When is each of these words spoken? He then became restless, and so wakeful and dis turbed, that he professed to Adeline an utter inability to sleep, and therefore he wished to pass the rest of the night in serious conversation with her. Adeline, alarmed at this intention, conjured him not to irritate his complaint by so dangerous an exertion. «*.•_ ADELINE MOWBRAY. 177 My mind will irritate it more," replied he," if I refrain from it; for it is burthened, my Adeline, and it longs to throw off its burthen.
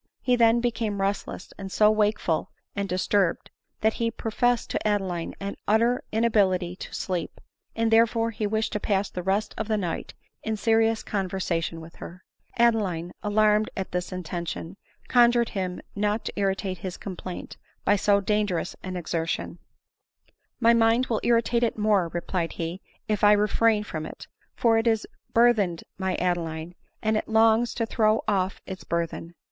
He 0.23 0.35
then 0.35 0.61
became 0.61 0.99
restless, 0.99 1.53
and 1.59 1.71
so 1.71 1.91
wakeful 1.91 2.49
and 2.75 2.89
dis 2.89 3.07
turbed, 3.07 3.51
that 3.81 3.93
he 4.01 4.09
professed 4.09 4.71
to 4.71 4.87
Adeline 4.87 5.35
an 5.39 5.57
utter 5.67 6.03
inability 6.11 6.75
to 6.77 6.91
sleep, 6.91 7.39
and 7.75 7.91
therefore 7.91 8.31
he 8.31 8.47
wished 8.47 8.73
to 8.73 8.79
pass 8.79 9.11
the 9.11 9.21
rest 9.21 9.53
of 9.59 9.67
the 9.67 9.77
night 9.77 10.15
in 10.41 10.57
serious 10.57 11.03
conversation 11.03 11.79
with 11.79 11.97
her. 11.97 12.23
Adeline, 12.57 13.11
alarmed 13.21 13.69
at 13.77 13.91
this 13.91 14.11
intention, 14.11 14.75
conjured 15.07 15.49
him 15.49 15.79
not 15.95 16.25
to 16.25 16.33
irritate 16.35 16.79
his 16.79 16.97
complaint 16.97 17.57
by 17.85 17.95
so 17.95 18.19
dangerous 18.19 18.75
an 18.81 18.97
exertion. 18.97 19.51
«*.•_ 19.51 19.55
ADELINE 19.55 20.61
MOWBRAY. 20.61 20.79
177 20.79 20.79
My 20.79 20.87
mind 20.87 21.05
will 21.05 21.21
irritate 21.21 21.61
it 21.61 21.77
more," 21.77 22.07
replied 22.11 22.53
he," 22.53 22.81
if 23.07 23.23
I 23.23 23.33
refrain 23.33 23.83
from 23.83 24.07
it; 24.07 24.25
for 24.55 24.79
it 24.79 24.87
is 24.87 25.05
burthened, 25.31 25.83
my 25.99 26.15
Adeline, 26.15 26.73
and 27.03 27.15
it 27.15 27.29
longs 27.29 27.75
to 27.75 27.85
throw 27.85 28.23
off 28.27 28.61
its 28.65 28.83
burthen. 28.83 29.35